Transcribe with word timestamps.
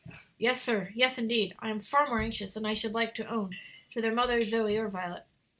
"Yes, 0.39 0.59
sir; 0.59 0.89
yes, 0.95 1.19
indeed. 1.19 1.53
I 1.59 1.69
am 1.69 1.79
far 1.79 2.07
more 2.07 2.19
anxious 2.21 2.55
than 2.55 2.65
I 2.65 2.73
should 2.73 2.95
like 2.95 3.13
to 3.13 3.27
own 3.29 3.55
to 3.91 4.01
their 4.01 4.11
mother, 4.11 4.41
Zoe, 4.41 4.75
or 4.75 4.87
Violet." 4.89 5.27